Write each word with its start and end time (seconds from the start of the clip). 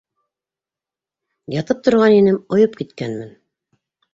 Ятып 1.55 1.83
торған 1.89 2.17
инем, 2.23 2.41
ойоп 2.59 2.81
киткәнмен. 2.81 3.35